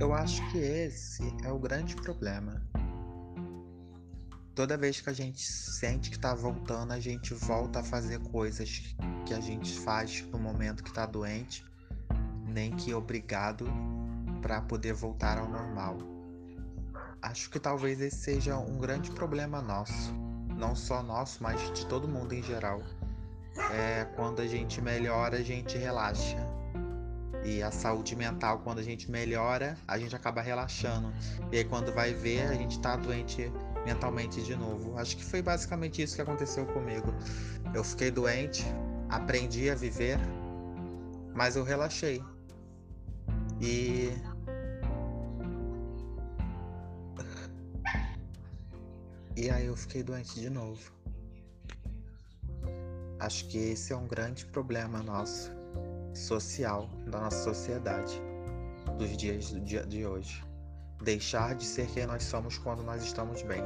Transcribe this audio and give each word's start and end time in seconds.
Eu 0.00 0.12
acho 0.12 0.48
que 0.52 0.58
esse 0.58 1.22
é 1.42 1.50
o 1.50 1.58
grande 1.58 1.96
problema. 1.96 2.62
Toda 4.54 4.76
vez 4.76 5.00
que 5.00 5.10
a 5.10 5.12
gente 5.12 5.42
sente 5.42 6.08
que 6.08 6.18
tá 6.18 6.34
voltando, 6.36 6.92
a 6.92 7.00
gente 7.00 7.34
volta 7.34 7.80
a 7.80 7.82
fazer 7.82 8.20
coisas 8.20 8.94
que 9.26 9.34
a 9.34 9.40
gente 9.40 9.76
faz 9.80 10.22
no 10.30 10.38
momento 10.38 10.84
que 10.84 10.92
tá 10.92 11.04
doente, 11.04 11.64
nem 12.46 12.76
que 12.76 12.94
obrigado 12.94 13.66
para 14.40 14.60
poder 14.60 14.94
voltar 14.94 15.36
ao 15.36 15.48
normal. 15.48 15.98
Acho 17.20 17.50
que 17.50 17.58
talvez 17.58 18.00
esse 18.00 18.18
seja 18.18 18.56
um 18.56 18.78
grande 18.78 19.10
problema 19.10 19.60
nosso, 19.60 20.14
não 20.56 20.76
só 20.76 21.02
nosso, 21.02 21.42
mas 21.42 21.60
de 21.72 21.84
todo 21.86 22.06
mundo 22.06 22.32
em 22.32 22.42
geral. 22.42 22.82
É 23.72 24.04
quando 24.14 24.40
a 24.40 24.46
gente 24.46 24.80
melhora, 24.80 25.38
a 25.38 25.42
gente 25.42 25.76
relaxa. 25.76 26.57
E 27.44 27.62
a 27.62 27.70
saúde 27.70 28.14
mental, 28.16 28.60
quando 28.60 28.78
a 28.78 28.82
gente 28.82 29.10
melhora, 29.10 29.76
a 29.86 29.98
gente 29.98 30.14
acaba 30.14 30.40
relaxando. 30.40 31.12
E 31.52 31.58
aí, 31.58 31.64
quando 31.64 31.92
vai 31.92 32.12
ver, 32.12 32.42
a 32.42 32.54
gente 32.54 32.78
tá 32.80 32.96
doente 32.96 33.50
mentalmente 33.86 34.42
de 34.42 34.54
novo. 34.54 34.98
Acho 34.98 35.16
que 35.16 35.24
foi 35.24 35.40
basicamente 35.40 36.02
isso 36.02 36.14
que 36.16 36.22
aconteceu 36.22 36.66
comigo. 36.66 37.14
Eu 37.74 37.84
fiquei 37.84 38.10
doente, 38.10 38.64
aprendi 39.08 39.70
a 39.70 39.74
viver, 39.74 40.18
mas 41.34 41.56
eu 41.56 41.64
relaxei. 41.64 42.22
E 43.60 44.12
E 49.40 49.48
aí 49.50 49.66
eu 49.66 49.76
fiquei 49.76 50.02
doente 50.02 50.34
de 50.40 50.50
novo. 50.50 50.92
Acho 53.20 53.46
que 53.46 53.56
esse 53.56 53.92
é 53.92 53.96
um 53.96 54.08
grande 54.08 54.44
problema 54.44 55.00
nosso, 55.00 55.52
social, 56.14 56.88
da 57.06 57.20
nossa 57.20 57.42
sociedade, 57.44 58.20
dos 58.98 59.16
dias 59.16 59.50
do 59.50 59.60
dia 59.60 59.86
de 59.86 60.06
hoje. 60.06 60.44
Deixar 61.02 61.54
de 61.54 61.64
ser 61.64 61.86
quem 61.88 62.06
nós 62.06 62.24
somos 62.24 62.58
quando 62.58 62.82
nós 62.82 63.02
estamos 63.02 63.42
bem. 63.42 63.62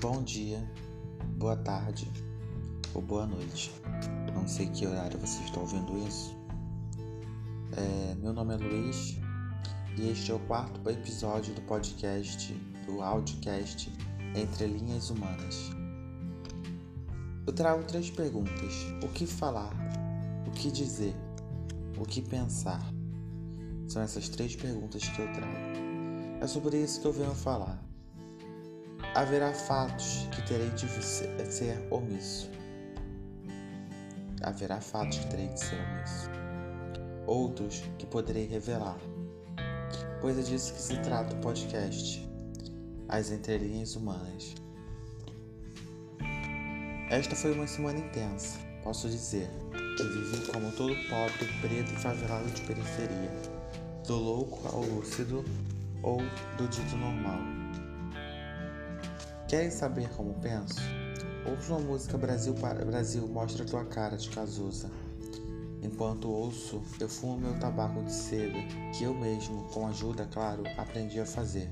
Bom 0.00 0.22
dia, 0.22 0.62
boa 1.36 1.56
tarde 1.56 2.10
ou 2.94 3.02
boa 3.02 3.26
noite. 3.26 3.72
Não 4.32 4.46
sei 4.46 4.68
que 4.68 4.86
horário 4.86 5.18
você 5.18 5.42
está 5.42 5.60
ouvindo 5.60 5.98
isso. 6.06 6.36
É, 7.76 8.14
meu 8.14 8.32
nome 8.32 8.54
é 8.54 8.56
Luiz 8.56 9.25
e 9.96 10.10
este 10.10 10.30
é 10.30 10.34
o 10.34 10.38
quarto 10.40 10.88
episódio 10.90 11.54
do 11.54 11.62
podcast, 11.62 12.52
do 12.86 13.02
audiocast 13.02 13.90
Entre 14.34 14.66
Linhas 14.66 15.10
Humanas. 15.10 15.70
Eu 17.46 17.52
trago 17.52 17.82
três 17.84 18.10
perguntas: 18.10 18.86
o 19.02 19.08
que 19.08 19.26
falar, 19.26 19.72
o 20.46 20.50
que 20.50 20.70
dizer, 20.70 21.14
o 21.98 22.04
que 22.04 22.20
pensar. 22.20 22.82
São 23.88 24.02
essas 24.02 24.28
três 24.28 24.54
perguntas 24.54 25.08
que 25.08 25.20
eu 25.20 25.32
trago. 25.32 25.76
É 26.40 26.46
sobre 26.46 26.82
isso 26.82 27.00
que 27.00 27.06
eu 27.06 27.12
venho 27.12 27.34
falar. 27.34 27.82
Haverá 29.14 29.52
fatos 29.52 30.26
que 30.34 30.46
terei 30.46 30.68
de 30.70 30.86
ser 31.52 31.86
omisso 31.90 32.50
haverá 34.42 34.80
fatos 34.80 35.18
que 35.18 35.26
terei 35.26 35.48
de 35.48 35.60
ser 35.60 35.76
omisso, 35.76 36.30
outros 37.26 37.82
que 37.98 38.06
poderei 38.06 38.46
revelar. 38.46 38.98
Pois 40.20 40.38
é 40.38 40.42
disso 40.42 40.72
que 40.72 40.80
se 40.80 40.96
trata 41.02 41.34
o 41.34 41.40
podcast, 41.40 42.26
As 43.08 43.30
Entrelinhas 43.30 43.96
Humanas. 43.96 44.54
Esta 47.10 47.36
foi 47.36 47.52
uma 47.52 47.66
semana 47.66 47.98
intensa, 47.98 48.58
posso 48.82 49.08
dizer, 49.08 49.48
que 49.96 50.02
vivi 50.02 50.50
como 50.50 50.72
todo 50.72 50.94
pobre, 51.08 51.46
preto 51.60 51.92
e 51.92 51.96
favelado 51.96 52.50
de 52.50 52.62
periferia, 52.62 53.30
do 54.06 54.16
louco 54.16 54.66
ao 54.68 54.82
lúcido 54.82 55.44
ou 56.02 56.18
do 56.56 56.66
dito 56.66 56.96
normal. 56.96 57.38
Querem 59.48 59.70
saber 59.70 60.08
como 60.16 60.34
penso? 60.40 60.80
Ouço 61.48 61.74
uma 61.74 61.80
música 61.80 62.18
Brasil 62.18 62.54
Brasil 62.54 63.28
Mostra 63.28 63.64
Tua 63.64 63.84
Cara 63.84 64.16
de 64.16 64.28
Cazuza. 64.30 64.90
Enquanto 65.82 66.28
ouço, 66.28 66.82
eu 66.98 67.08
fumo 67.08 67.38
meu 67.38 67.58
tabaco 67.58 68.02
de 68.02 68.12
seda, 68.12 68.58
que 68.96 69.04
eu 69.04 69.14
mesmo, 69.14 69.64
com 69.72 69.86
ajuda, 69.86 70.26
claro, 70.26 70.62
aprendi 70.76 71.20
a 71.20 71.26
fazer. 71.26 71.70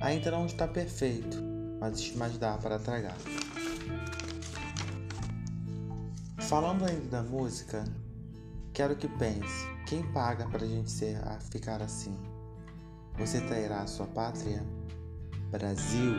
Ainda 0.00 0.30
não 0.30 0.46
está 0.46 0.66
perfeito, 0.66 1.38
mas, 1.80 2.14
mas 2.16 2.38
dá 2.38 2.56
para 2.58 2.78
tragar. 2.78 3.16
Falando 6.48 6.84
ainda 6.84 7.08
da 7.08 7.22
música, 7.22 7.84
quero 8.72 8.96
que 8.96 9.08
pense: 9.08 9.66
quem 9.86 10.02
paga 10.12 10.46
para 10.48 10.64
a 10.64 10.68
gente 10.68 10.90
ser, 10.90 11.16
a 11.26 11.38
ficar 11.40 11.82
assim? 11.82 12.16
Você 13.18 13.40
trairá 13.40 13.80
a 13.80 13.86
sua 13.86 14.06
pátria? 14.06 14.64
Brasil, 15.50 16.14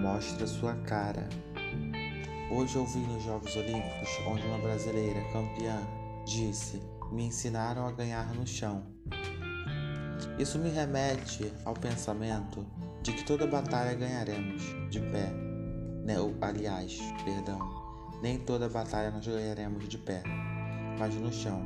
mostra 0.00 0.46
sua 0.46 0.74
cara. 0.82 1.28
Hoje 2.50 2.78
ouvi 2.78 3.00
nos 3.00 3.22
Jogos 3.22 3.54
Olímpicos, 3.56 4.08
onde 4.26 4.46
uma 4.46 4.58
brasileira 4.58 5.20
campeã 5.32 5.78
disse: 6.28 6.82
Me 7.10 7.24
ensinaram 7.24 7.86
a 7.86 7.92
ganhar 7.92 8.34
no 8.34 8.46
chão. 8.46 8.84
Isso 10.38 10.58
me 10.58 10.68
remete 10.68 11.52
ao 11.64 11.74
pensamento 11.74 12.66
de 13.02 13.12
que 13.12 13.24
toda 13.24 13.46
batalha 13.46 13.94
ganharemos 13.94 14.62
de 14.90 15.00
pé. 15.00 15.32
Né? 16.04 16.16
Aliás, 16.40 16.98
perdão, 17.24 17.58
nem 18.22 18.38
toda 18.38 18.68
batalha 18.68 19.10
nós 19.10 19.26
ganharemos 19.26 19.88
de 19.88 19.96
pé, 19.96 20.22
mas 20.98 21.14
no 21.14 21.32
chão. 21.32 21.62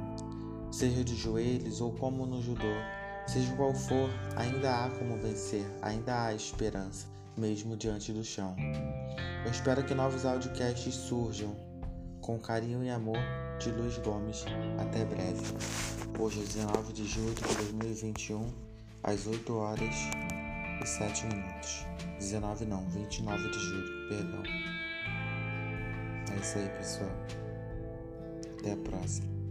Seja 0.71 1.05
de 1.05 1.17
joelhos 1.17 1.81
ou 1.81 1.93
como 1.93 2.25
no 2.25 2.41
judô, 2.41 2.75
seja 3.27 3.55
qual 3.56 3.75
for, 3.75 4.09
ainda 4.37 4.84
há 4.84 4.91
como 4.91 5.19
vencer, 5.19 5.67
ainda 5.83 6.27
há 6.27 6.34
esperança, 6.34 7.06
mesmo 7.37 7.77
diante 7.77 8.12
do 8.12 8.25
chão. 8.25 8.56
Eu 9.44 9.50
espero 9.50 9.84
que 9.84 9.94
novos 9.94 10.25
audiocasts 10.25 10.94
surjam. 10.94 11.72
Com 12.22 12.38
carinho 12.38 12.84
e 12.84 12.88
amor, 12.88 13.19
de 13.59 13.69
Luiz 13.72 13.99
Gomes. 13.99 14.44
Até 14.78 15.05
breve. 15.05 15.43
Hoje 16.16 16.41
é 16.41 16.44
19 16.44 16.93
de 16.93 17.05
julho 17.05 17.34
de 17.34 17.43
2021, 17.43 18.49
às 19.03 19.27
8 19.27 19.53
horas 19.53 19.94
e 20.81 20.87
7 20.87 21.27
minutos. 21.27 21.84
19 22.21 22.65
não, 22.66 22.88
29 22.91 23.50
de 23.50 23.59
julho, 23.59 24.09
perdão. 24.09 24.43
É 26.32 26.41
isso 26.41 26.59
aí, 26.59 26.69
pessoal. 26.78 27.11
Até 28.56 28.71
a 28.71 28.77
próxima. 28.77 29.41